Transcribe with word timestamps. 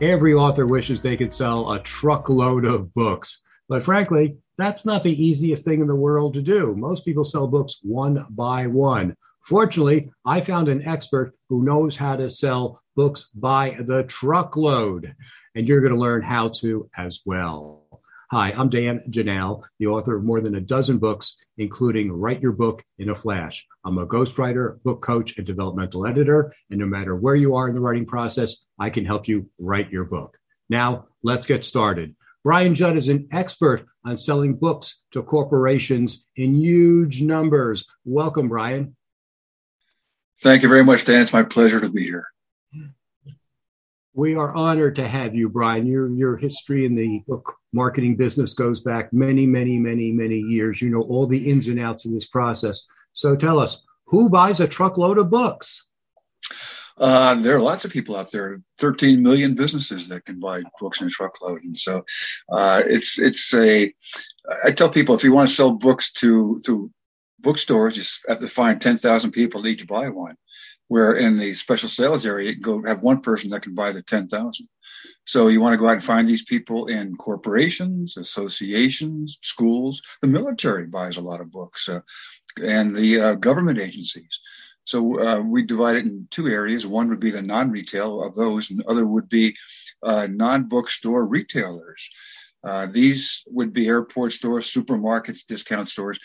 Every 0.00 0.34
author 0.34 0.66
wishes 0.66 1.00
they 1.00 1.16
could 1.16 1.32
sell 1.32 1.72
a 1.72 1.78
truckload 1.80 2.64
of 2.64 2.92
books. 2.94 3.42
But 3.68 3.84
frankly, 3.84 4.38
that's 4.58 4.84
not 4.84 5.04
the 5.04 5.24
easiest 5.24 5.64
thing 5.64 5.80
in 5.80 5.86
the 5.86 5.94
world 5.94 6.34
to 6.34 6.42
do. 6.42 6.74
Most 6.74 7.04
people 7.04 7.24
sell 7.24 7.46
books 7.46 7.78
one 7.82 8.26
by 8.30 8.66
one. 8.66 9.16
Fortunately, 9.42 10.10
I 10.24 10.40
found 10.40 10.68
an 10.68 10.86
expert 10.86 11.34
who 11.48 11.62
knows 11.62 11.96
how 11.96 12.16
to 12.16 12.28
sell 12.28 12.82
books 12.96 13.28
by 13.34 13.76
the 13.86 14.04
truckload, 14.04 15.14
and 15.54 15.68
you're 15.68 15.80
going 15.80 15.92
to 15.92 15.98
learn 15.98 16.22
how 16.22 16.48
to 16.48 16.88
as 16.96 17.20
well. 17.24 17.83
Hi, 18.34 18.50
I'm 18.50 18.68
Dan 18.68 19.00
Janal, 19.10 19.62
the 19.78 19.86
author 19.86 20.16
of 20.16 20.24
more 20.24 20.40
than 20.40 20.56
a 20.56 20.60
dozen 20.60 20.98
books, 20.98 21.36
including 21.56 22.10
Write 22.10 22.42
Your 22.42 22.50
Book 22.50 22.82
in 22.98 23.10
a 23.10 23.14
Flash. 23.14 23.64
I'm 23.84 23.96
a 23.96 24.08
ghostwriter, 24.08 24.82
book 24.82 25.02
coach, 25.02 25.38
and 25.38 25.46
developmental 25.46 26.04
editor. 26.04 26.52
And 26.68 26.80
no 26.80 26.86
matter 26.86 27.14
where 27.14 27.36
you 27.36 27.54
are 27.54 27.68
in 27.68 27.76
the 27.76 27.80
writing 27.80 28.06
process, 28.06 28.64
I 28.76 28.90
can 28.90 29.04
help 29.04 29.28
you 29.28 29.48
write 29.60 29.92
your 29.92 30.04
book. 30.04 30.36
Now, 30.68 31.06
let's 31.22 31.46
get 31.46 31.62
started. 31.62 32.16
Brian 32.42 32.74
Jud 32.74 32.96
is 32.96 33.08
an 33.08 33.28
expert 33.30 33.86
on 34.04 34.16
selling 34.16 34.56
books 34.56 35.04
to 35.12 35.22
corporations 35.22 36.24
in 36.34 36.56
huge 36.56 37.22
numbers. 37.22 37.86
Welcome, 38.04 38.48
Brian. 38.48 38.96
Thank 40.42 40.64
you 40.64 40.68
very 40.68 40.82
much, 40.82 41.04
Dan. 41.04 41.22
It's 41.22 41.32
my 41.32 41.44
pleasure 41.44 41.78
to 41.78 41.88
be 41.88 42.02
here. 42.02 42.26
We 44.12 44.34
are 44.34 44.52
honored 44.52 44.96
to 44.96 45.06
have 45.06 45.36
you, 45.36 45.48
Brian. 45.48 45.86
Your 45.86 46.08
your 46.08 46.36
history 46.36 46.84
in 46.84 46.94
the 46.94 47.22
book 47.26 47.56
marketing 47.74 48.16
business 48.16 48.54
goes 48.54 48.80
back 48.80 49.12
many, 49.12 49.46
many, 49.46 49.78
many, 49.78 50.12
many 50.12 50.38
years. 50.38 50.80
You 50.80 50.90
know 50.90 51.02
all 51.02 51.26
the 51.26 51.50
ins 51.50 51.68
and 51.68 51.80
outs 51.80 52.04
of 52.04 52.12
this 52.12 52.26
process. 52.26 52.86
So 53.12 53.36
tell 53.36 53.58
us, 53.58 53.84
who 54.06 54.30
buys 54.30 54.60
a 54.60 54.68
truckload 54.68 55.18
of 55.18 55.30
books? 55.30 55.88
Uh, 56.96 57.34
there 57.34 57.56
are 57.56 57.60
lots 57.60 57.84
of 57.84 57.92
people 57.92 58.16
out 58.16 58.30
there. 58.30 58.62
13 58.78 59.20
million 59.20 59.54
businesses 59.54 60.08
that 60.08 60.24
can 60.24 60.38
buy 60.38 60.62
books 60.80 61.00
in 61.00 61.08
a 61.08 61.10
truckload, 61.10 61.64
and 61.64 61.76
so 61.76 62.04
uh, 62.52 62.82
it's 62.86 63.18
it's 63.18 63.52
a. 63.54 63.92
I 64.64 64.70
tell 64.70 64.88
people 64.88 65.14
if 65.14 65.24
you 65.24 65.32
want 65.32 65.48
to 65.48 65.54
sell 65.54 65.72
books 65.72 66.12
to 66.12 66.60
to 66.66 66.90
bookstores, 67.40 67.96
you 67.96 68.04
have 68.28 68.40
to 68.40 68.48
find 68.48 68.80
10,000 68.80 69.32
people 69.32 69.62
to 69.62 69.68
each 69.68 69.86
buy 69.86 70.08
one 70.08 70.36
where 70.88 71.16
in 71.16 71.38
the 71.38 71.54
special 71.54 71.88
sales 71.88 72.26
area, 72.26 72.54
go 72.54 72.82
have 72.86 73.02
one 73.02 73.20
person 73.20 73.50
that 73.50 73.62
can 73.62 73.74
buy 73.74 73.92
the 73.92 74.02
10,000. 74.02 74.68
So 75.26 75.48
you 75.48 75.60
want 75.60 75.72
to 75.72 75.78
go 75.78 75.88
out 75.88 75.94
and 75.94 76.04
find 76.04 76.28
these 76.28 76.44
people 76.44 76.86
in 76.86 77.16
corporations, 77.16 78.16
associations, 78.16 79.38
schools. 79.42 80.02
The 80.20 80.28
military 80.28 80.86
buys 80.86 81.16
a 81.16 81.22
lot 81.22 81.40
of 81.40 81.50
books 81.50 81.88
uh, 81.88 82.00
and 82.62 82.90
the 82.90 83.20
uh, 83.20 83.34
government 83.36 83.78
agencies. 83.78 84.40
So 84.84 85.18
uh, 85.18 85.40
we 85.40 85.62
divide 85.62 85.96
it 85.96 86.04
in 86.04 86.28
two 86.30 86.48
areas. 86.48 86.86
One 86.86 87.08
would 87.08 87.20
be 87.20 87.30
the 87.30 87.40
non-retail 87.40 88.22
of 88.22 88.34
those, 88.34 88.70
and 88.70 88.80
the 88.80 88.86
other 88.86 89.06
would 89.06 89.30
be 89.30 89.56
uh, 90.02 90.28
non-bookstore 90.30 91.26
retailers. 91.26 92.10
Uh, 92.62 92.86
these 92.86 93.44
would 93.46 93.72
be 93.72 93.88
airport 93.88 94.32
stores, 94.32 94.72
supermarkets, 94.72 95.46
discount 95.46 95.88
stores 95.88 96.18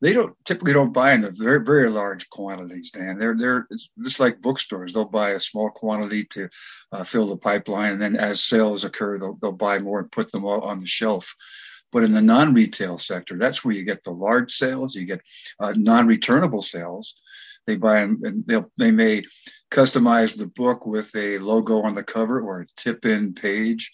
they 0.00 0.12
don't 0.12 0.34
typically 0.44 0.72
don't 0.72 0.92
buy 0.92 1.12
in 1.12 1.20
the 1.20 1.30
very 1.30 1.62
very 1.62 1.88
large 1.88 2.28
quantities 2.30 2.90
dan. 2.90 3.18
They're 3.18 3.36
they're 3.36 3.68
just 4.02 4.20
like 4.20 4.40
bookstores. 4.40 4.92
They'll 4.92 5.04
buy 5.04 5.30
a 5.30 5.40
small 5.40 5.70
quantity 5.70 6.24
to 6.24 6.48
uh, 6.92 7.04
fill 7.04 7.28
the 7.28 7.36
pipeline 7.36 7.92
and 7.92 8.02
then 8.02 8.16
as 8.16 8.42
sales 8.42 8.84
occur 8.84 9.18
they'll, 9.18 9.38
they'll 9.40 9.52
buy 9.52 9.78
more 9.78 10.00
and 10.00 10.12
put 10.12 10.32
them 10.32 10.44
on 10.44 10.80
the 10.80 10.86
shelf. 10.86 11.34
But 11.92 12.04
in 12.04 12.12
the 12.12 12.22
non-retail 12.22 12.98
sector 12.98 13.36
that's 13.36 13.64
where 13.64 13.74
you 13.74 13.84
get 13.84 14.04
the 14.04 14.12
large 14.12 14.52
sales 14.52 14.94
you 14.94 15.04
get 15.04 15.20
uh, 15.58 15.74
non-returnable 15.76 16.62
sales. 16.62 17.14
They 17.66 17.76
buy 17.76 18.00
them 18.00 18.20
and 18.24 18.46
they'll 18.46 18.70
they 18.78 18.90
may 18.90 19.22
customize 19.70 20.36
the 20.36 20.48
book 20.48 20.86
with 20.86 21.14
a 21.14 21.38
logo 21.38 21.82
on 21.82 21.94
the 21.94 22.02
cover 22.02 22.40
or 22.40 22.62
a 22.62 22.66
tip 22.76 23.04
in 23.06 23.34
page. 23.34 23.92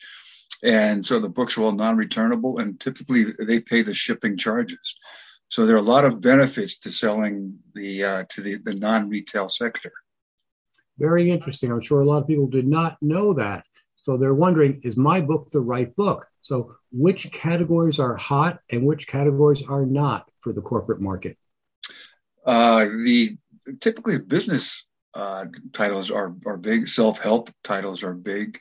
And 0.62 1.04
so 1.04 1.18
the 1.18 1.28
books 1.28 1.58
are 1.58 1.62
all 1.64 1.72
non-returnable 1.72 2.58
and 2.58 2.80
typically 2.80 3.24
they 3.24 3.60
pay 3.60 3.82
the 3.82 3.92
shipping 3.92 4.38
charges 4.38 4.96
so 5.48 5.64
there 5.64 5.76
are 5.76 5.78
a 5.78 5.82
lot 5.82 6.04
of 6.04 6.20
benefits 6.20 6.78
to 6.78 6.90
selling 6.90 7.58
the 7.74 8.04
uh, 8.04 8.24
to 8.30 8.40
the, 8.40 8.56
the 8.56 8.74
non-retail 8.74 9.48
sector. 9.48 9.92
Very 10.98 11.30
interesting. 11.30 11.70
I'm 11.70 11.80
sure 11.80 12.00
a 12.00 12.06
lot 12.06 12.22
of 12.22 12.26
people 12.26 12.46
did 12.46 12.66
not 12.66 12.96
know 13.02 13.34
that. 13.34 13.64
So 13.96 14.16
they're 14.16 14.34
wondering, 14.34 14.80
is 14.84 14.96
my 14.96 15.20
book 15.20 15.50
the 15.50 15.60
right 15.60 15.94
book? 15.94 16.26
So 16.40 16.76
which 16.92 17.30
categories 17.32 17.98
are 17.98 18.16
hot 18.16 18.60
and 18.70 18.86
which 18.86 19.06
categories 19.08 19.62
are 19.62 19.84
not 19.84 20.30
for 20.40 20.52
the 20.52 20.62
corporate 20.62 21.00
market? 21.00 21.36
Uh, 22.44 22.84
the 22.84 23.36
typically 23.80 24.18
business 24.18 24.86
uh, 25.14 25.46
titles 25.72 26.10
are 26.10 26.34
are 26.46 26.56
big. 26.56 26.88
Self 26.88 27.20
help 27.20 27.50
titles 27.64 28.02
are 28.04 28.14
big. 28.14 28.58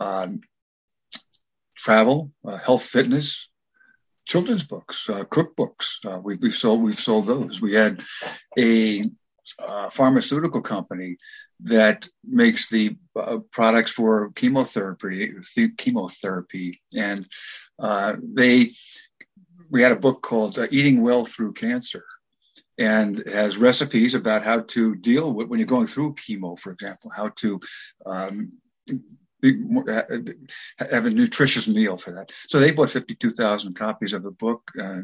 Um, 0.00 0.40
travel, 1.76 2.30
uh, 2.44 2.58
health, 2.58 2.84
fitness, 2.84 3.48
children's 4.24 4.64
books, 4.64 5.08
uh, 5.08 5.24
cookbooks. 5.24 6.04
Uh, 6.04 6.20
we've, 6.20 6.40
we've 6.42 6.54
sold 6.54 6.82
we've 6.82 6.98
sold 6.98 7.26
those. 7.26 7.60
We 7.60 7.74
had 7.74 8.02
a 8.58 9.10
uh, 9.58 9.90
pharmaceutical 9.90 10.62
company 10.62 11.16
that 11.60 12.08
makes 12.26 12.68
the 12.68 12.96
uh, 13.16 13.38
products 13.52 13.92
for 13.92 14.30
chemotherapy 14.32 15.32
chemotherapy, 15.76 16.80
and 16.96 17.26
uh, 17.78 18.16
they 18.22 18.72
we 19.70 19.82
had 19.82 19.92
a 19.92 19.96
book 19.96 20.22
called 20.22 20.58
uh, 20.58 20.66
Eating 20.70 21.02
Well 21.02 21.24
Through 21.24 21.54
Cancer. 21.54 22.04
And 22.76 23.24
has 23.28 23.56
recipes 23.56 24.16
about 24.16 24.42
how 24.42 24.62
to 24.62 24.96
deal 24.96 25.32
with 25.32 25.46
when 25.46 25.60
you're 25.60 25.66
going 25.68 25.86
through 25.86 26.16
chemo, 26.16 26.58
for 26.58 26.72
example, 26.72 27.08
how 27.14 27.28
to 27.36 27.60
um, 28.04 28.54
have 30.78 31.06
a 31.06 31.10
nutritious 31.10 31.68
meal 31.68 31.96
for 31.96 32.12
that. 32.12 32.32
So 32.48 32.58
they 32.58 32.70
bought 32.70 32.90
52,000 32.90 33.74
copies 33.74 34.12
of 34.12 34.22
the 34.22 34.30
book 34.30 34.70
uh, 34.80 35.00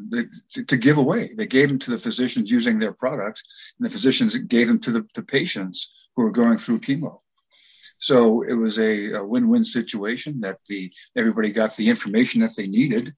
to, 0.67 0.77
give 0.77 0.99
away. 0.99 1.35
They 1.35 1.47
gave 1.47 1.69
them 1.69 1.79
to 1.81 1.91
the 1.91 1.99
physicians 1.99 2.51
using 2.51 2.79
their 2.79 2.93
products, 2.93 3.75
and 3.79 3.87
the 3.87 3.91
physicians 3.91 4.37
gave 4.37 4.69
them 4.69 4.81
to 4.81 4.93
the 4.93 5.23
patients 5.23 6.09
who 6.17 6.23
were 6.23 6.33
going 6.33 6.59
through 6.59 6.81
chemo. 6.81 7.21
So 7.99 8.43
it 8.43 8.55
was 8.55 8.79
a, 8.79 9.13
a 9.13 9.25
win-win 9.25 9.65
situation 9.65 10.41
that 10.41 10.59
the 10.67 10.91
everybody 11.17 11.53
got 11.53 11.77
the 11.77 11.91
information 11.91 12.41
that 12.41 12.57
they 12.57 12.67
needed, 12.67 13.15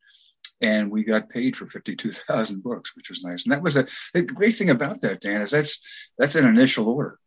and 0.60 0.90
we 0.90 1.04
got 1.04 1.28
paid 1.28 1.56
for 1.56 1.66
52,000 1.66 2.62
books, 2.62 2.96
which 2.96 3.08
was 3.08 3.22
nice. 3.22 3.44
And 3.44 3.52
that 3.52 3.62
was 3.62 3.76
a 3.76 3.86
the 4.12 4.22
great 4.22 4.54
thing 4.54 4.70
about 4.70 5.00
that, 5.02 5.20
Dan, 5.20 5.42
is 5.42 5.52
that's 5.52 6.12
that's 6.18 6.34
an 6.34 6.46
initial 6.46 6.88
order 6.88 7.18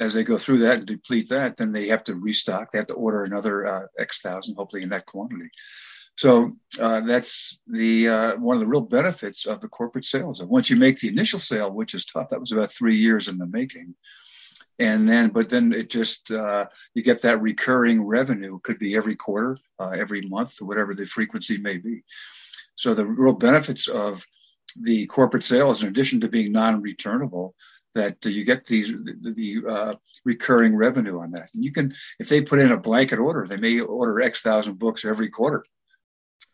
as 0.00 0.14
they 0.14 0.24
go 0.24 0.38
through 0.38 0.58
that 0.58 0.78
and 0.78 0.86
deplete 0.86 1.28
that, 1.28 1.56
then 1.56 1.72
they 1.72 1.88
have 1.88 2.04
to 2.04 2.14
restock. 2.14 2.70
They 2.70 2.78
have 2.78 2.88
to 2.88 2.94
order 2.94 3.24
another 3.24 3.66
uh, 3.66 3.82
X 3.98 4.20
thousand, 4.20 4.56
hopefully 4.56 4.82
in 4.82 4.88
that 4.90 5.06
quantity. 5.06 5.50
So 6.16 6.52
uh, 6.80 7.00
that's 7.00 7.58
the 7.66 8.08
uh, 8.08 8.36
one 8.36 8.56
of 8.56 8.60
the 8.60 8.66
real 8.66 8.82
benefits 8.82 9.46
of 9.46 9.60
the 9.60 9.68
corporate 9.68 10.04
sales. 10.04 10.40
And 10.40 10.50
once 10.50 10.70
you 10.70 10.76
make 10.76 10.98
the 10.98 11.08
initial 11.08 11.38
sale, 11.38 11.70
which 11.72 11.94
is 11.94 12.04
tough, 12.04 12.30
that 12.30 12.40
was 12.40 12.52
about 12.52 12.70
three 12.70 12.96
years 12.96 13.28
in 13.28 13.38
the 13.38 13.46
making. 13.46 13.94
And 14.78 15.08
then, 15.08 15.30
but 15.30 15.48
then 15.48 15.72
it 15.72 15.90
just 15.90 16.30
uh, 16.30 16.66
you 16.94 17.02
get 17.02 17.22
that 17.22 17.40
recurring 17.40 18.02
revenue. 18.02 18.56
It 18.56 18.62
could 18.62 18.78
be 18.78 18.96
every 18.96 19.16
quarter, 19.16 19.58
uh, 19.78 19.90
every 19.90 20.22
month, 20.22 20.56
whatever 20.60 20.94
the 20.94 21.06
frequency 21.06 21.58
may 21.58 21.78
be. 21.78 22.02
So 22.74 22.94
the 22.94 23.06
real 23.06 23.34
benefits 23.34 23.88
of 23.88 24.24
the 24.80 25.06
corporate 25.06 25.44
sales, 25.44 25.82
in 25.82 25.88
addition 25.88 26.20
to 26.20 26.28
being 26.28 26.52
non-returnable, 26.52 27.54
that 27.94 28.24
you 28.24 28.44
get 28.44 28.64
these 28.64 28.88
the, 28.88 29.34
the 29.34 29.70
uh, 29.70 29.94
recurring 30.24 30.76
revenue 30.76 31.20
on 31.20 31.32
that. 31.32 31.50
And 31.54 31.64
you 31.64 31.72
can, 31.72 31.94
if 32.18 32.28
they 32.28 32.40
put 32.40 32.58
in 32.58 32.72
a 32.72 32.80
blanket 32.80 33.18
order, 33.18 33.46
they 33.46 33.56
may 33.56 33.80
order 33.80 34.20
X 34.20 34.42
thousand 34.42 34.78
books 34.78 35.04
every 35.04 35.28
quarter. 35.28 35.64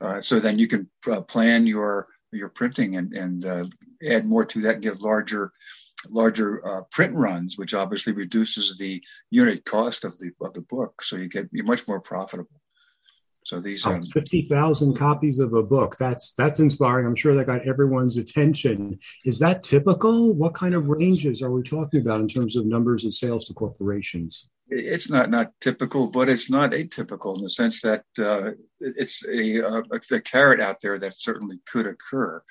Uh, 0.00 0.20
so 0.20 0.38
then 0.38 0.58
you 0.58 0.69
can 0.69 0.88
uh, 1.11 1.20
plan 1.23 1.67
your 1.67 2.08
your 2.32 2.49
printing 2.49 2.96
and 2.96 3.12
and 3.12 3.44
uh, 3.44 3.64
add 4.06 4.26
more 4.26 4.44
to 4.44 4.61
that 4.62 4.75
and 4.75 4.82
get 4.82 5.00
larger 5.00 5.52
larger 6.11 6.67
uh, 6.67 6.82
print 6.90 7.14
runs, 7.14 7.58
which 7.58 7.75
obviously 7.75 8.12
reduces 8.12 8.76
the 8.79 9.02
unit 9.31 9.64
cost 9.64 10.05
of 10.05 10.19
the 10.19 10.31
of 10.41 10.55
the 10.55 10.62
book. 10.62 11.02
So 11.02 11.17
you 11.17 11.29
get 11.29 11.49
you're 11.52 11.64
much 11.64 11.88
more 11.88 12.00
profitable. 12.00 12.57
So 13.49 13.61
these 13.61 13.87
um, 13.87 14.03
fifty 14.03 14.43
thousand 14.43 14.99
copies 14.99 15.39
of 15.39 15.55
a 15.55 15.62
book. 15.62 15.97
That's 15.99 16.35
that's 16.35 16.61
inspiring. 16.61 17.06
I'm 17.06 17.15
sure 17.15 17.35
that 17.35 17.47
got 17.47 17.67
everyone's 17.67 18.19
attention. 18.19 18.99
Is 19.25 19.39
that 19.39 19.62
typical? 19.62 20.35
What 20.35 20.53
kind 20.53 20.75
of 20.75 20.89
ranges 20.89 21.41
are 21.41 21.50
we 21.50 21.62
talking 21.62 22.03
about 22.03 22.21
in 22.21 22.29
terms 22.29 22.56
of 22.56 22.67
numbers 22.67 23.06
of 23.06 23.15
sales 23.15 23.47
to 23.47 23.55
corporations? 23.55 24.49
it's 24.71 25.09
not 25.09 25.31
not 25.31 25.53
typical, 25.62 26.09
but 26.09 26.29
it's 26.29 26.50
not 26.50 26.73
atypical 26.73 27.37
in 27.37 27.43
the 27.43 27.49
sense 27.49 27.81
that 27.81 28.05
uh, 28.19 28.50
it's 28.81 29.25
a, 29.25 29.61
a, 29.61 29.83
a, 30.12 30.21
carrot 30.21 30.61
out 30.61 30.83
there 30.83 30.99
that 30.99 31.17
certainly 31.17 31.59
could 31.67 31.87
occur. 31.87 32.43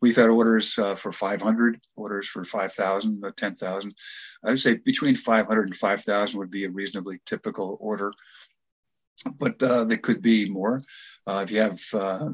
We've 0.00 0.16
had 0.16 0.30
orders 0.30 0.78
uh, 0.78 0.94
for 0.94 1.12
500, 1.12 1.78
orders 1.94 2.26
for 2.26 2.42
5,000, 2.42 3.22
uh, 3.22 3.32
10,000. 3.36 3.94
I 4.44 4.50
would 4.50 4.60
say 4.60 4.76
between 4.76 5.14
500 5.14 5.66
and 5.66 5.76
5,000 5.76 6.38
would 6.38 6.50
be 6.50 6.64
a 6.64 6.70
reasonably 6.70 7.20
typical 7.26 7.76
order, 7.80 8.14
but 9.38 9.62
uh, 9.62 9.84
there 9.84 9.98
could 9.98 10.22
be 10.22 10.48
more. 10.48 10.82
Uh, 11.26 11.40
if 11.44 11.50
you 11.50 11.60
have 11.60 11.80
uh, 11.94 12.30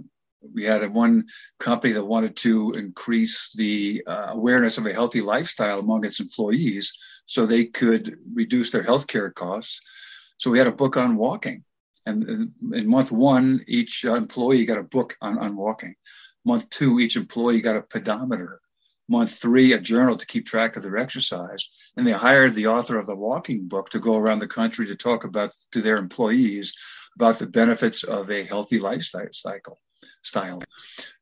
we 0.52 0.64
had 0.64 0.82
a 0.82 0.88
one 0.88 1.26
company 1.58 1.92
that 1.92 2.04
wanted 2.04 2.36
to 2.36 2.72
increase 2.72 3.52
the 3.54 4.02
uh, 4.06 4.28
awareness 4.30 4.78
of 4.78 4.86
a 4.86 4.92
healthy 4.92 5.20
lifestyle 5.20 5.80
among 5.80 6.04
its 6.04 6.20
employees 6.20 6.92
so 7.26 7.46
they 7.46 7.64
could 7.64 8.18
reduce 8.34 8.70
their 8.70 8.84
healthcare 8.84 9.32
costs. 9.32 9.80
So 10.36 10.50
we 10.50 10.58
had 10.58 10.66
a 10.66 10.72
book 10.72 10.96
on 10.96 11.16
walking. 11.16 11.64
And 12.06 12.52
in 12.74 12.88
month 12.88 13.10
one, 13.10 13.64
each 13.66 14.04
employee 14.04 14.66
got 14.66 14.78
a 14.78 14.84
book 14.84 15.16
on, 15.22 15.38
on 15.38 15.56
walking. 15.56 15.94
Month 16.44 16.68
two, 16.68 17.00
each 17.00 17.16
employee 17.16 17.62
got 17.62 17.76
a 17.76 17.82
pedometer. 17.82 18.60
Month 19.08 19.38
three, 19.38 19.74
a 19.74 19.80
journal 19.80 20.16
to 20.16 20.26
keep 20.26 20.46
track 20.46 20.76
of 20.76 20.82
their 20.82 20.96
exercise. 20.96 21.92
And 21.96 22.06
they 22.06 22.12
hired 22.12 22.54
the 22.54 22.68
author 22.68 22.98
of 22.98 23.06
the 23.06 23.16
walking 23.16 23.68
book 23.68 23.90
to 23.90 23.98
go 23.98 24.16
around 24.16 24.38
the 24.38 24.48
country 24.48 24.86
to 24.86 24.96
talk 24.96 25.24
about 25.24 25.52
to 25.72 25.82
their 25.82 25.98
employees 25.98 26.74
about 27.16 27.38
the 27.38 27.46
benefits 27.46 28.02
of 28.02 28.30
a 28.30 28.44
healthy 28.44 28.78
lifestyle 28.78 29.28
cycle 29.32 29.78
style. 30.22 30.62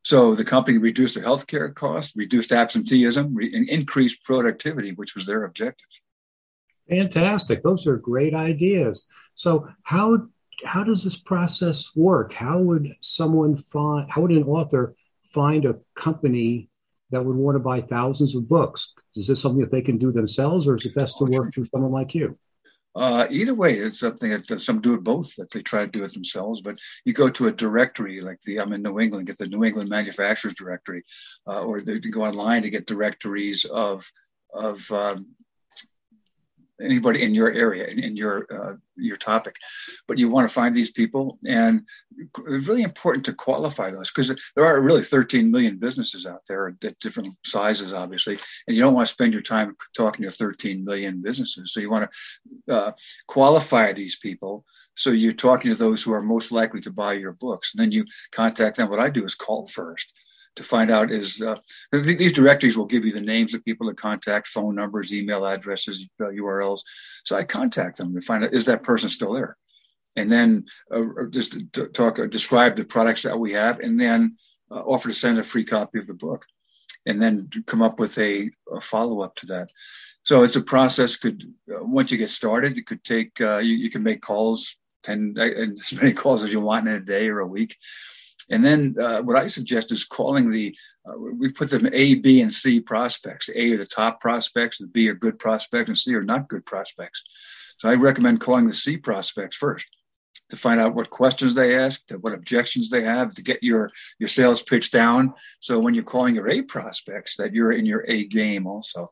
So 0.05 0.35
the 0.35 0.45
company 0.45 0.79
reduced 0.79 1.15
their 1.15 1.25
healthcare 1.25 1.75
costs, 1.75 2.15
reduced 2.17 2.53
absenteeism, 2.53 3.35
re- 3.35 3.55
and 3.55 3.69
increased 3.69 4.25
productivity, 4.25 4.93
which 4.93 5.15
was 5.15 5.27
their 5.27 5.45
objective. 5.45 5.89
Fantastic. 6.89 7.63
Those 7.63 7.87
are 7.87 7.97
great 7.97 8.35
ideas. 8.35 9.07
So 9.35 9.69
how 9.83 10.29
how 10.65 10.85
does 10.85 11.03
this 11.05 11.17
process 11.17 11.95
work? 11.97 12.33
How 12.33 12.59
would 12.59 12.93
someone 13.01 13.57
find 13.57 14.11
how 14.11 14.23
would 14.23 14.33
an 14.33 14.45
author 14.45 14.95
find 15.23 15.65
a 15.65 15.79
company 15.95 16.69
that 17.13 17.25
would 17.25 17.37
want 17.37 17.55
to 17.55 17.61
buy 17.61 17.81
thousands 17.81 18.35
of 18.35 18.49
books? 18.49 18.93
Is 19.15 19.27
this 19.27 19.41
something 19.41 19.61
that 19.61 19.71
they 19.71 19.83
can 19.83 19.99
do 19.99 20.13
themselves 20.13 20.67
or 20.67 20.75
is 20.75 20.87
it 20.87 20.95
best 20.95 21.19
to 21.19 21.25
work 21.25 21.53
through 21.53 21.67
someone 21.67 21.93
like 21.93 22.15
you? 22.15 22.39
Uh, 22.95 23.27
either 23.31 23.55
way, 23.55 23.75
it's 23.75 24.01
something 24.01 24.31
that 24.31 24.61
some 24.61 24.81
do 24.81 24.95
it 24.95 25.03
both, 25.03 25.35
that 25.37 25.51
they 25.51 25.63
try 25.63 25.81
to 25.81 25.91
do 25.91 26.03
it 26.03 26.13
themselves. 26.13 26.61
But 26.61 26.79
you 27.05 27.15
go 27.15 27.31
to 27.31 27.47
a 27.47 27.53
directory 27.53 28.21
like 28.21 28.41
the, 28.43 28.61
I'm 28.61 28.73
in 28.75 28.83
New 28.83 29.01
England, 29.01 29.27
get 29.27 29.39
the 29.39 29.47
New 29.47 29.65
England 29.65 29.89
Manufacturers 29.89 30.55
Directory, 30.55 31.05
uh, 31.47 31.63
or 31.63 31.81
they 31.81 31.99
go 32.01 32.25
online 32.25 32.63
to 32.63 32.71
get 32.71 32.87
directories 32.87 33.65
of, 33.65 34.05
of 34.53 34.91
um, 34.91 35.29
anybody 36.83 37.23
in 37.23 37.35
your 37.35 37.53
area 37.53 37.87
in, 37.87 37.99
in 37.99 38.17
your 38.17 38.47
uh, 38.53 38.75
your 38.97 39.17
topic. 39.17 39.57
But 40.07 40.19
you 40.19 40.29
want 40.29 40.49
to 40.49 40.55
find 40.55 40.75
these 40.75 40.91
people 40.91 41.39
and 41.47 41.83
it's 42.19 42.69
really 42.69 42.83
important 42.83 43.25
to 43.27 43.33
qualify 43.33 43.91
those 43.91 44.11
because 44.11 44.35
there 44.55 44.67
are 44.67 44.83
really 44.83 45.03
13 45.03 45.51
million 45.51 45.79
businesses 45.79 46.27
out 46.27 46.43
there 46.49 46.69
at 46.69 46.99
different 47.01 47.35
sizes 47.45 47.93
obviously 47.93 48.39
and 48.67 48.77
you 48.77 48.83
don't 48.83 48.95
want 48.95 49.07
to 49.07 49.13
spend 49.13 49.33
your 49.33 49.43
time 49.43 49.75
talking 49.97 50.25
to 50.25 50.31
13 50.31 50.85
million 50.85 51.23
businesses. 51.23 51.73
So 51.73 51.81
you 51.81 51.91
want 51.91 52.11
to 52.69 52.75
uh, 52.75 52.93
qualify 53.27 53.93
these 53.93 54.19
people 54.19 54.65
so 54.95 55.11
you're 55.11 55.33
talking 55.33 55.71
to 55.71 55.77
those 55.77 56.03
who 56.03 56.13
are 56.13 56.23
most 56.23 56.53
likely 56.53 56.81
to 56.83 56.93
buy 56.93 57.15
your 57.15 57.33
books 57.33 57.73
and 57.73 57.83
then 57.83 57.93
you 57.93 58.05
contact 58.31 58.77
them. 58.77 58.91
What 58.91 59.01
i 59.01 59.09
do 59.09 59.25
is 59.25 59.35
call 59.35 59.67
first 59.67 60.13
to 60.57 60.63
find 60.63 60.91
out 60.91 61.11
is 61.11 61.41
uh, 61.41 61.57
these 61.93 62.33
directories 62.33 62.77
will 62.77 62.87
give 62.87 63.05
you 63.05 63.13
the 63.13 63.21
names 63.21 63.55
of 63.55 63.65
people 63.65 63.87
to 63.89 63.95
contact, 63.95 64.49
phone 64.49 64.75
numbers, 64.75 65.13
email 65.13 65.47
addresses, 65.47 66.09
uh, 66.21 66.27
URLs. 66.27 66.81
So 67.25 67.37
I 67.37 67.45
contact 67.45 67.99
them 67.99 68.15
to 68.15 68.21
find 68.21 68.45
out 68.45 68.53
is 68.53 68.67
that 68.67 68.83
person 68.83 69.09
still 69.09 69.33
there, 69.33 69.57
and 70.17 70.29
then 70.29 70.67
uh, 70.91 71.27
just 71.31 71.57
talk, 71.95 72.19
uh, 72.19 72.27
describe 72.27 72.77
the 72.77 72.85
products 72.85 73.23
that 73.23 73.39
we 73.39 73.53
have, 73.53 73.81
and 73.81 73.99
then 73.99 74.37
uh, 74.71 74.81
offer 74.81 75.09
to 75.09 75.15
send 75.15 75.39
a 75.39 75.45
free 75.45 75.65
copy 75.65 75.99
of 75.99 76.07
the 76.07 76.15
book, 76.15 76.45
and 77.07 77.21
then 77.21 77.49
come 77.67 77.83
up 77.83 77.99
with 77.99 78.19
a, 78.19 78.51
a 78.71 78.81
follow 78.81 79.21
up 79.21 79.35
to 79.37 79.47
that. 79.47 79.71
So 80.25 80.45
it's 80.45 80.57
a 80.57 80.63
process. 80.63 81.17
Could 81.17 81.43
uh, 81.75 81.85
once 81.85 82.13
you 82.13 82.19
get 82.19 82.31
started, 82.31 82.77
it 82.77 82.87
could 82.87 83.03
take 83.05 83.39
you, 83.39 83.61
you 83.61 83.91
can 83.91 84.03
make 84.03 84.21
calls 84.21 84.77
ten 85.03 85.35
as 85.39 85.93
many 85.95 86.13
calls 86.23 86.45
as 86.45 86.53
you 86.53 86.61
want 86.61 86.89
in 86.89 86.95
a 86.95 87.01
day 87.01 87.29
or 87.29 87.41
a 87.41 87.47
week 87.47 87.77
and 88.53 88.63
then 88.63 88.95
uh, 89.01 89.23
what 89.23 89.37
I 89.37 89.49
suggest 89.49 89.91
is 89.93 90.05
calling 90.05 90.51
the, 90.51 90.77
uh, 91.07 91.15
we 91.17 91.51
put 91.51 91.71
them 91.71 91.89
A, 91.93 92.17
B, 92.17 92.43
and 92.43 92.53
C 92.53 92.81
prospects. 92.81 93.49
A 93.49 93.73
are 93.73 93.79
the 93.79 93.87
top 93.87 94.21
prospects, 94.21 94.81
and 94.81 94.93
B 94.93 95.09
are 95.09 95.15
good 95.15 95.39
prospects, 95.39 95.89
and 95.89 95.99
C 95.99 96.15
are 96.15 96.23
not 96.23 96.49
good 96.49 96.67
prospects. 96.67 97.25
So 97.79 97.89
I 97.89 97.95
recommend 97.95 98.41
calling 98.41 98.67
the 98.67 98.75
C 98.75 98.99
prospects 98.99 99.57
first 99.57 99.87
to 100.51 100.57
find 100.57 100.79
out 100.79 100.95
what 100.95 101.09
questions 101.09 101.55
they 101.55 101.75
ask, 101.77 102.03
what 102.21 102.35
objections 102.35 102.91
they 102.91 103.01
have, 103.01 103.35
to 103.35 103.43
get 103.43 103.63
your 103.63 103.91
your 104.19 104.29
sales 104.29 104.63
pitch 104.63 104.91
down. 104.91 105.33
So 105.61 105.81
when 105.81 105.95
you're 105.95 106.05
calling 106.05 106.35
your 106.35 106.51
A 106.51 106.61
prospects, 106.61 107.37
that 107.37 107.55
you're 107.55 107.73
in 107.73 107.87
your 107.87 108.05
A 108.07 108.27
game 108.27 108.67
also. 108.67 109.09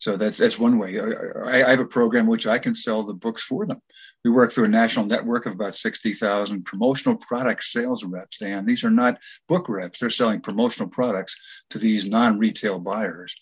So 0.00 0.16
that's 0.16 0.38
that's 0.38 0.58
one 0.58 0.78
way. 0.78 0.98
I, 0.98 1.66
I, 1.66 1.70
have 1.70 1.80
a 1.80 1.84
program 1.84 2.26
which 2.26 2.46
I 2.46 2.58
can 2.58 2.74
sell 2.74 3.02
the 3.02 3.12
books 3.12 3.42
for 3.42 3.66
them. 3.66 3.82
We 4.24 4.30
work 4.30 4.50
through 4.50 4.64
a 4.64 4.68
national 4.68 5.04
network 5.04 5.44
of 5.44 5.52
about 5.52 5.74
sixty 5.74 6.14
thousand 6.14 6.64
promotional 6.64 7.18
product 7.18 7.62
sales 7.64 8.02
reps. 8.02 8.40
And 8.40 8.66
these 8.66 8.82
are 8.82 8.90
not 8.90 9.18
book 9.46 9.68
reps; 9.68 9.98
they're 9.98 10.08
selling 10.08 10.40
promotional 10.40 10.88
products 10.88 11.36
to 11.70 11.78
these 11.78 12.06
non-retail 12.06 12.78
buyers. 12.78 13.36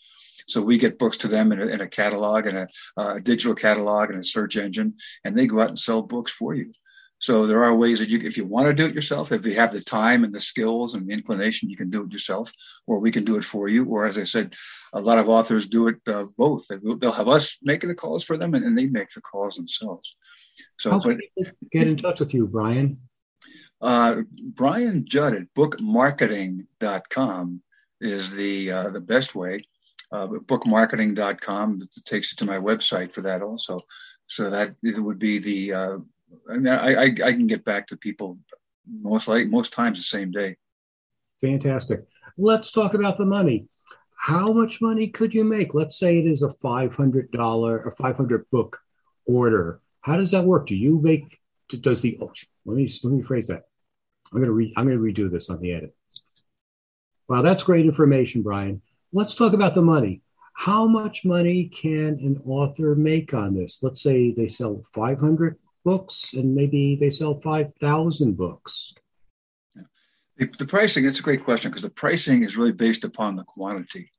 So 0.49 0.61
we 0.61 0.79
get 0.79 0.99
books 0.99 1.19
to 1.19 1.29
them 1.29 1.53
in 1.53 1.63
a, 1.63 1.67
in 1.67 1.81
a 1.81 1.87
catalog 1.87 2.47
and 2.47 2.59
a, 2.59 2.69
uh, 2.97 3.15
a 3.17 3.21
digital 3.21 3.55
catalog 3.55 4.11
and 4.11 4.19
a 4.19 4.25
search 4.25 4.57
engine, 4.57 4.95
and 5.25 5.37
they 5.37 5.47
go 5.47 5.61
out 5.61 5.69
and 5.69 5.79
sell 5.79 6.03
books 6.03 6.33
for 6.33 6.55
you. 6.55 6.73
So 7.21 7.47
there 7.47 7.65
are 7.65 7.75
ways 7.75 7.99
that 7.99 8.09
you, 8.09 8.21
if 8.21 8.37
you 8.37 8.45
want 8.45 8.69
to 8.69 8.75
do 8.75 8.87
it 8.87 8.95
yourself, 8.95 9.33
if 9.33 9.45
you 9.45 9.55
have 9.55 9.73
the 9.73 9.81
time 9.81 10.23
and 10.23 10.33
the 10.33 10.39
skills 10.39 10.95
and 10.95 11.09
the 11.09 11.13
inclination, 11.13 11.69
you 11.69 11.77
can 11.77 11.91
do 11.91 12.05
it 12.05 12.13
yourself, 12.13 12.53
or 12.87 13.01
we 13.01 13.11
can 13.11 13.25
do 13.25 13.37
it 13.37 13.45
for 13.45 13.69
you. 13.69 13.85
Or 13.87 14.07
as 14.07 14.19
I 14.19 14.25
said, 14.25 14.55
a 14.93 15.01
lot 15.01 15.19
of 15.19 15.29
authors 15.29 15.67
do 15.67 15.89
it 15.89 15.97
uh, 16.07 16.27
both. 16.37 16.67
They'll 16.69 17.11
have 17.11 17.27
us 17.29 17.59
making 17.63 17.89
the 17.89 17.97
calls 17.97 18.25
for 18.25 18.37
them, 18.37 18.55
and, 18.55 18.65
then 18.65 18.77
they 18.77 18.87
make 18.87 19.11
the 19.11 19.21
calls 19.21 19.57
themselves. 19.57 20.15
So, 20.79 20.93
How 20.93 21.01
but, 21.01 21.19
get 21.73 21.89
in 21.89 21.97
touch 21.97 22.21
with 22.21 22.33
you, 22.35 22.47
Brian? 22.47 23.01
Uh, 23.81 24.23
Brian 24.55 25.05
Jud 25.07 25.35
at 25.35 25.53
bookmarketing.com 25.55 27.63
is 28.01 28.31
the 28.33 28.71
uh, 28.71 28.91
the 28.91 29.01
best 29.01 29.35
way. 29.35 29.67
Uh, 30.11 30.29
bookmarketing.com 30.29 31.83
takes 32.05 32.33
you 32.33 32.37
to 32.37 32.45
my 32.45 32.57
website 32.57 33.13
for 33.13 33.23
that 33.23 33.43
also. 33.43 33.81
So 34.27 34.51
that 34.51 34.71
it 34.83 34.99
would 34.99 35.19
be 35.19 35.39
the 35.39 35.75
uh, 35.75 35.99
and 36.49 36.69
I, 36.69 36.95
I, 36.95 37.05
I 37.05 37.33
can 37.33 37.47
get 37.47 37.65
back 37.65 37.87
to 37.89 37.97
people 37.97 38.39
most 38.91 39.29
like 39.29 39.49
most 39.49 39.73
times 39.73 39.99
the 39.99 40.05
same 40.05 40.31
day. 40.31 40.57
Fantastic. 41.41 42.05
Let's 42.37 42.71
talk 42.71 42.95
about 42.95 43.19
the 43.19 43.27
money. 43.27 43.69
How 44.17 44.53
much 44.53 44.81
money 44.81 45.09
could 45.09 45.33
you 45.35 45.45
make? 45.45 45.75
Let's 45.75 45.99
say 45.99 46.19
it 46.19 46.27
is 46.27 46.43
a 46.43 46.53
five 46.53 46.95
hundred 46.95 47.31
dollar 47.31 47.81
or 47.81 47.93
five 47.93 48.17
hundred 48.17 48.49
book 48.51 48.81
order. 49.27 49.81
How 50.01 50.17
does 50.17 50.31
that 50.33 50.45
work? 50.45 50.67
Do 50.67 50.77
you 50.77 51.01
make? 51.01 51.39
Does 51.69 52.01
the 52.01 52.19
oh, 52.21 52.33
let 52.65 52.77
me 52.77 52.89
let 53.05 53.13
me 53.13 53.23
phrase 53.23 53.49
that. 53.49 53.65
I'm 54.33 54.41
gonna 54.41 54.53
re, 54.53 54.73
I'm 54.77 54.87
gonna 54.87 54.99
redo 54.99 55.31
this 55.31 55.51
on 55.51 55.61
the 55.61 55.73
edit. 55.73 55.95
Wow, 57.29 57.43
that's 57.43 57.63
great 57.63 57.85
information, 57.85 58.43
Brian. 58.43 58.83
Let's 59.13 59.35
talk 59.35 59.53
about 59.53 59.75
the 59.75 59.83
money. 59.83 60.23
How 60.55 60.89
much 60.89 61.25
money 61.25 61.67
can 61.67 62.19
an 62.21 62.43
author 62.45 62.95
make 62.95 63.33
on 63.33 63.55
this? 63.55 63.79
Let's 63.83 64.03
say 64.03 64.33
they 64.33 64.49
sell 64.49 64.83
500 64.93 65.57
books 65.85 66.35
and 66.35 66.55
maybe 66.55 66.97
they 66.97 67.11
sell 67.11 67.41
5,000 67.41 68.37
books? 68.37 68.95
The, 70.37 70.47
the 70.59 70.67
pricing, 70.67 71.05
it's 71.05 71.21
a 71.21 71.23
great 71.23 71.45
question 71.45 71.71
because 71.71 71.83
the 71.83 71.91
pricing 71.91 72.43
is 72.43 72.57
really 72.57 72.73
based 72.73 73.05
upon 73.05 73.37
the 73.37 73.45
quantity. 73.45 74.13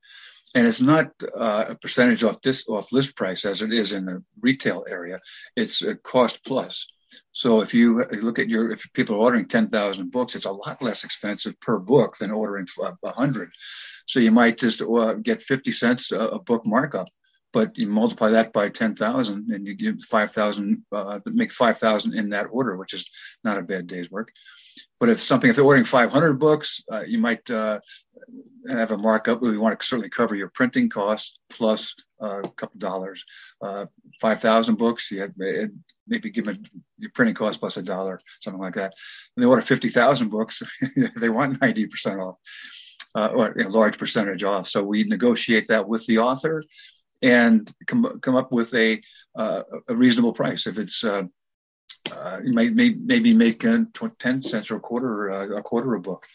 And 0.55 0.65
it's 0.65 0.81
not 0.81 1.11
uh, 1.37 1.65
a 1.69 1.75
percentage 1.75 2.23
off 2.23 2.37
off 2.69 2.91
list 2.91 3.15
price 3.15 3.45
as 3.45 3.61
it 3.61 3.71
is 3.71 3.93
in 3.93 4.05
the 4.05 4.23
retail 4.41 4.83
area. 4.89 5.19
It's 5.55 5.81
a 5.83 5.95
cost 5.95 6.43
plus. 6.43 6.87
So 7.31 7.61
if 7.61 7.73
you 7.73 8.03
look 8.21 8.39
at 8.39 8.49
your, 8.49 8.71
if 8.71 8.83
people 8.93 9.15
are 9.15 9.19
ordering 9.19 9.45
10,000 9.45 10.11
books, 10.11 10.35
it's 10.35 10.45
a 10.45 10.51
lot 10.51 10.81
less 10.81 11.03
expensive 11.03 11.59
per 11.59 11.79
book 11.79 12.17
than 12.17 12.31
ordering 12.31 12.67
100. 12.75 13.49
So 14.07 14.19
you 14.19 14.31
might 14.31 14.57
just 14.57 14.81
uh, 14.81 15.13
get 15.13 15.41
50 15.41 15.71
cents 15.71 16.11
a 16.11 16.39
book 16.39 16.65
markup 16.65 17.07
but 17.51 17.77
you 17.77 17.87
multiply 17.87 18.29
that 18.29 18.53
by 18.53 18.69
10,000 18.69 19.51
and 19.51 19.67
you 19.67 19.73
give 19.73 20.01
5,000, 20.03 20.83
uh, 20.91 21.19
make 21.25 21.51
5,000 21.51 22.13
in 22.13 22.29
that 22.29 22.47
order, 22.51 22.77
which 22.77 22.93
is 22.93 23.09
not 23.43 23.57
a 23.57 23.63
bad 23.63 23.87
day's 23.87 24.11
work. 24.11 24.31
But 24.99 25.09
if 25.09 25.21
something, 25.21 25.49
if 25.49 25.55
they're 25.55 25.65
ordering 25.65 25.85
500 25.85 26.33
books, 26.33 26.83
uh, 26.91 27.01
you 27.01 27.17
might 27.17 27.49
uh, 27.49 27.79
have 28.69 28.91
a 28.91 28.97
markup. 28.97 29.41
We 29.41 29.57
want 29.57 29.79
to 29.79 29.85
certainly 29.85 30.09
cover 30.09 30.35
your 30.35 30.49
printing 30.49 30.89
costs 30.89 31.39
plus 31.49 31.95
uh, 32.21 32.41
a 32.43 32.49
couple 32.49 32.79
dollars. 32.79 33.23
Uh, 33.61 33.85
5,000 34.21 34.75
books, 34.75 35.09
you 35.09 35.21
have, 35.21 35.33
maybe 36.07 36.29
give 36.29 36.45
them 36.45 36.61
your 36.97 37.11
printing 37.11 37.35
cost 37.35 37.59
plus 37.59 37.77
a 37.77 37.81
dollar, 37.81 38.19
something 38.41 38.61
like 38.61 38.75
that. 38.75 38.93
When 39.33 39.43
they 39.43 39.47
order 39.47 39.61
50,000 39.61 40.29
books, 40.29 40.61
they 41.17 41.29
want 41.29 41.59
90% 41.59 42.19
off. 42.19 42.35
Uh, 43.15 43.31
or 43.33 43.51
a 43.53 43.67
large 43.67 43.97
percentage 43.97 44.43
off. 44.43 44.67
So 44.67 44.83
we 44.83 45.03
negotiate 45.03 45.67
that 45.69 45.87
with 45.87 46.05
the 46.05 46.19
author 46.19 46.63
and 47.21 47.71
come 47.85 48.19
come 48.19 48.35
up 48.35 48.51
with 48.51 48.73
a 48.73 49.01
uh, 49.35 49.63
a 49.87 49.95
reasonable 49.95 50.33
price. 50.33 50.67
If 50.67 50.77
it's 50.77 51.03
uh, 51.03 51.23
uh, 52.15 52.39
you 52.43 52.53
might 52.53 52.73
may, 52.73 52.91
maybe 52.91 53.33
make 53.33 53.65
uh, 53.65 53.79
10 54.19 54.41
cents 54.41 54.71
or 54.71 54.77
a 54.77 54.79
quarter 54.79 55.29
uh, 55.29 55.47
a 55.57 55.61
quarter 55.61 55.93
a 55.95 56.01
book. 56.01 56.25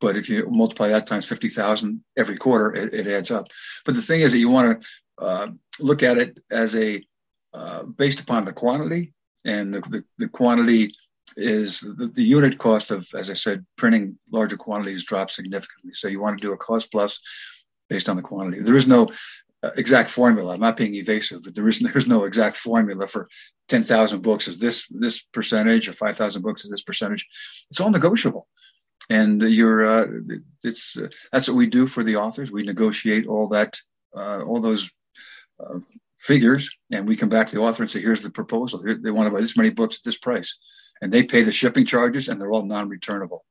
But 0.00 0.16
if 0.16 0.28
you 0.28 0.48
multiply 0.50 0.88
that 0.88 1.06
times 1.06 1.26
50,000 1.26 2.02
every 2.16 2.36
quarter, 2.36 2.74
it, 2.74 2.92
it, 2.92 3.06
adds 3.06 3.30
up. 3.30 3.46
But 3.84 3.94
the 3.94 4.02
thing 4.02 4.22
is 4.22 4.32
that 4.32 4.38
you 4.38 4.48
want 4.48 4.80
to 4.80 4.88
uh, 5.24 5.48
look 5.78 6.02
at 6.02 6.18
it 6.18 6.40
as 6.50 6.74
a 6.74 7.04
uh, 7.54 7.84
based 7.84 8.18
upon 8.18 8.44
the 8.44 8.52
quantity 8.52 9.12
and 9.44 9.72
the, 9.72 9.80
the, 9.82 10.04
the 10.18 10.28
quantity 10.28 10.94
is 11.36 11.80
the, 11.80 12.10
the, 12.14 12.22
unit 12.22 12.58
cost 12.58 12.90
of, 12.90 13.06
as 13.14 13.30
I 13.30 13.34
said, 13.34 13.64
printing 13.76 14.18
larger 14.32 14.56
quantities 14.56 15.04
drops 15.04 15.36
significantly. 15.36 15.92
So 15.92 16.08
you 16.08 16.20
want 16.20 16.38
to 16.38 16.46
do 16.46 16.52
a 16.52 16.56
cost 16.56 16.90
plus 16.90 17.20
based 17.88 18.08
on 18.08 18.16
the 18.16 18.22
quantity. 18.22 18.62
There 18.62 18.76
is 18.76 18.88
no 18.88 19.10
exact 19.76 20.10
formula. 20.10 20.54
I'm 20.54 20.60
not 20.60 20.76
being 20.76 20.94
evasive, 20.94 21.42
but 21.42 21.54
there 21.54 21.68
is 21.68 21.78
there's 21.80 22.08
no 22.08 22.24
exact 22.24 22.56
formula 22.56 23.06
for 23.06 23.28
10,000 23.68 24.22
books 24.22 24.48
is 24.48 24.58
this 24.58 24.86
this 24.90 25.22
percentage 25.22 25.88
or 25.88 25.92
5,000 25.92 26.42
books 26.42 26.64
is 26.64 26.70
this 26.70 26.82
percentage. 26.82 27.26
It's 27.70 27.80
all 27.80 27.90
negotiable, 27.90 28.48
and 29.08 29.40
you're 29.42 29.86
uh, 29.86 30.06
it's 30.62 30.96
uh, 30.96 31.08
that's 31.32 31.48
what 31.48 31.56
we 31.56 31.66
do 31.66 31.86
for 31.86 32.02
the 32.02 32.16
authors. 32.16 32.52
We 32.52 32.62
negotiate 32.62 33.26
all 33.26 33.48
that 33.48 33.78
uh, 34.16 34.42
all 34.44 34.60
those 34.60 34.90
uh, 35.60 35.78
figures, 36.18 36.68
and 36.90 37.06
we 37.06 37.16
come 37.16 37.28
back 37.28 37.46
to 37.48 37.54
the 37.54 37.62
author 37.62 37.82
and 37.82 37.90
say, 37.90 38.00
"Here's 38.00 38.20
the 38.20 38.30
proposal. 38.30 38.82
They 38.82 39.10
want 39.10 39.28
to 39.28 39.32
buy 39.32 39.40
this 39.40 39.56
many 39.56 39.70
books 39.70 39.96
at 39.96 40.04
this 40.04 40.18
price," 40.18 40.58
and 41.00 41.12
they 41.12 41.22
pay 41.22 41.42
the 41.42 41.52
shipping 41.52 41.86
charges, 41.86 42.28
and 42.28 42.40
they're 42.40 42.52
all 42.52 42.66
non-returnable. 42.66 43.44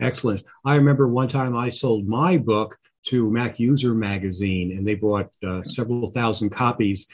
Excellent. 0.00 0.42
I 0.64 0.76
remember 0.76 1.06
one 1.06 1.28
time 1.28 1.56
I 1.56 1.68
sold 1.68 2.08
my 2.08 2.36
book 2.36 2.78
to 3.04 3.28
MacUser 3.30 3.94
Magazine, 3.96 4.72
and 4.72 4.86
they 4.86 4.94
bought 4.94 5.34
uh, 5.46 5.62
several 5.62 6.10
thousand 6.10 6.50
copies 6.50 7.06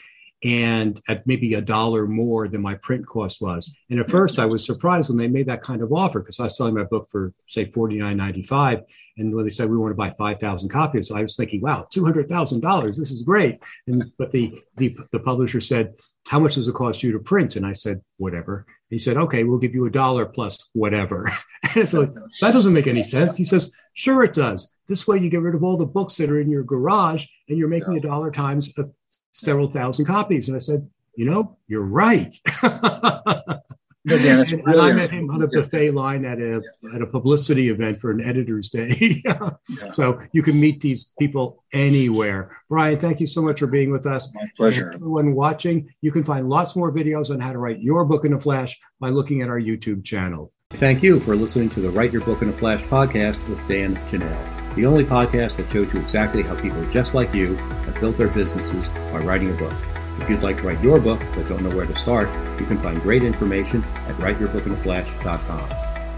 and 0.43 1.01
at 1.07 1.27
maybe 1.27 1.53
a 1.53 1.61
dollar 1.61 2.07
more 2.07 2.47
than 2.47 2.61
my 2.61 2.75
print 2.75 3.05
cost 3.05 3.41
was. 3.41 3.73
And 3.89 3.99
at 3.99 4.05
hmm. 4.05 4.11
first, 4.11 4.39
I 4.39 4.45
was 4.45 4.65
surprised 4.65 5.09
when 5.09 5.17
they 5.17 5.27
made 5.27 5.47
that 5.47 5.61
kind 5.61 5.81
of 5.81 5.91
offer 5.91 6.19
because 6.19 6.39
I 6.39 6.43
was 6.43 6.57
selling 6.57 6.75
my 6.75 6.83
book 6.83 7.09
for 7.09 7.33
say 7.47 7.65
forty 7.65 7.97
nine 7.97 8.17
ninety 8.17 8.43
five, 8.43 8.83
and 9.17 9.33
when 9.33 9.45
they 9.45 9.49
said 9.49 9.69
we 9.69 9.77
want 9.77 9.91
to 9.91 9.95
buy 9.95 10.15
five 10.17 10.39
thousand 10.39 10.69
copies, 10.69 11.11
I 11.11 11.21
was 11.21 11.35
thinking, 11.35 11.61
wow, 11.61 11.87
two 11.91 12.05
hundred 12.05 12.29
thousand 12.29 12.61
dollars, 12.61 12.97
this 12.97 13.11
is 13.11 13.23
great. 13.23 13.59
And 13.87 14.11
but 14.17 14.31
the, 14.31 14.61
the 14.77 14.97
the 15.11 15.19
publisher 15.19 15.61
said, 15.61 15.95
how 16.29 16.39
much 16.39 16.55
does 16.55 16.67
it 16.67 16.73
cost 16.73 17.03
you 17.03 17.11
to 17.11 17.19
print? 17.19 17.55
And 17.55 17.65
I 17.65 17.73
said, 17.73 18.01
whatever. 18.17 18.65
He 18.89 18.99
said, 18.99 19.17
okay, 19.17 19.43
we'll 19.43 19.59
give 19.59 19.73
you 19.73 19.85
a 19.85 19.91
dollar 19.91 20.25
plus 20.25 20.69
whatever. 20.73 21.29
and 21.75 21.87
so 21.87 22.03
oh, 22.03 22.27
that 22.41 22.53
doesn't 22.53 22.73
make 22.73 22.87
any 22.87 23.03
sense. 23.03 23.35
He 23.35 23.43
says, 23.43 23.71
sure 23.93 24.23
it 24.23 24.33
does. 24.33 24.73
This 24.87 25.07
way 25.07 25.17
you 25.17 25.29
get 25.29 25.41
rid 25.41 25.55
of 25.55 25.63
all 25.63 25.77
the 25.77 25.85
books 25.85 26.17
that 26.17 26.29
are 26.29 26.39
in 26.39 26.49
your 26.49 26.63
garage 26.63 27.25
and 27.47 27.57
you're 27.57 27.67
making 27.67 27.97
a 27.97 28.01
dollar 28.01 28.31
times 28.31 28.75
a 28.77 28.85
several 29.31 29.69
thousand 29.69 30.05
copies. 30.05 30.47
And 30.47 30.55
I 30.55 30.59
said, 30.59 30.89
you 31.15 31.25
know, 31.25 31.57
you're 31.67 31.85
right. 31.85 32.33
Dan, 34.07 34.45
and, 34.51 34.79
I 34.79 34.93
met 34.93 35.11
him 35.11 35.29
on 35.29 35.41
a 35.41 35.47
buffet 35.47 35.91
line 35.91 36.25
at 36.25 36.39
a 36.39 36.61
yeah. 36.81 36.95
at 36.95 37.01
a 37.01 37.05
publicity 37.05 37.69
event 37.69 37.99
for 37.99 38.11
an 38.11 38.21
editor's 38.23 38.69
day. 38.69 39.21
yeah. 39.25 39.49
So 39.93 40.21
you 40.31 40.41
can 40.41 40.59
meet 40.59 40.81
these 40.81 41.11
people 41.19 41.63
anywhere. 41.73 42.57
Brian, 42.69 42.97
thank 42.97 43.19
you 43.19 43.27
so 43.27 43.41
much 43.41 43.59
for 43.59 43.67
being 43.67 43.91
with 43.91 44.05
us. 44.05 44.33
My 44.33 44.47
pleasure. 44.55 44.87
And 44.87 44.95
everyone 44.95 45.35
watching, 45.35 45.89
you 46.01 46.11
can 46.11 46.23
find 46.23 46.49
lots 46.49 46.75
more 46.75 46.91
videos 46.91 47.29
on 47.29 47.39
how 47.39 47.51
to 47.51 47.59
write 47.59 47.81
your 47.81 48.05
book 48.05 48.25
in 48.25 48.33
a 48.33 48.39
flash 48.39 48.79
by 48.99 49.09
looking 49.09 49.41
at 49.41 49.49
our 49.49 49.59
YouTube 49.59 50.05
channel. 50.05 50.53
Thank 50.71 51.03
you 51.03 51.19
for 51.19 51.35
listening 51.35 51.69
to 51.71 51.81
the 51.81 51.89
Write 51.89 52.13
Your 52.13 52.21
Book 52.21 52.41
in 52.41 52.49
a 52.49 52.53
Flash 52.53 52.83
podcast 52.83 53.45
with 53.49 53.59
Dan 53.67 53.95
Janal, 54.07 54.48
the 54.75 54.85
only 54.85 55.03
podcast 55.03 55.57
that 55.57 55.71
shows 55.71 55.93
you 55.93 55.99
exactly 55.99 56.41
how 56.41 56.59
people 56.61 56.83
just 56.89 57.13
like 57.13 57.33
you 57.33 57.55
have 57.55 57.99
built 57.99 58.17
their 58.17 58.27
businesses 58.27 58.89
by 58.89 59.19
writing 59.19 59.51
a 59.51 59.53
book. 59.53 59.73
If 60.19 60.29
you'd 60.29 60.43
like 60.43 60.57
to 60.57 60.63
write 60.63 60.83
your 60.83 60.99
book 60.99 61.21
but 61.35 61.47
don't 61.47 61.63
know 61.63 61.75
where 61.75 61.85
to 61.85 61.95
start, 61.95 62.27
you 62.59 62.65
can 62.65 62.77
find 62.79 63.01
great 63.01 63.23
information 63.23 63.83
at 64.07 64.15
writeyourbookinaflash.com. 64.17 65.69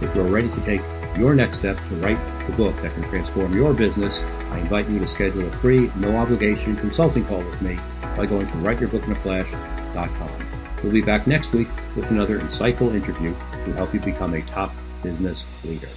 If 0.01 0.15
you're 0.15 0.25
ready 0.25 0.49
to 0.49 0.61
take 0.61 0.81
your 1.17 1.35
next 1.35 1.59
step 1.59 1.77
to 1.87 1.95
write 1.95 2.17
the 2.47 2.53
book 2.53 2.75
that 2.81 2.93
can 2.93 3.03
transform 3.03 3.55
your 3.55 3.73
business, 3.73 4.23
I 4.51 4.59
invite 4.59 4.89
you 4.89 4.99
to 4.99 5.07
schedule 5.07 5.47
a 5.47 5.51
free, 5.51 5.91
no 5.95 6.17
obligation 6.17 6.75
consulting 6.75 7.25
call 7.25 7.43
with 7.43 7.61
me 7.61 7.79
by 8.17 8.25
going 8.25 8.47
to 8.47 8.53
writeyourbookinaflash.com. 8.53 10.47
We'll 10.83 10.93
be 10.93 11.01
back 11.01 11.27
next 11.27 11.53
week 11.53 11.67
with 11.95 12.09
another 12.09 12.39
insightful 12.39 12.95
interview 12.95 13.35
to 13.65 13.73
help 13.73 13.93
you 13.93 13.99
become 13.99 14.33
a 14.33 14.41
top 14.43 14.73
business 15.03 15.45
leader. 15.63 15.89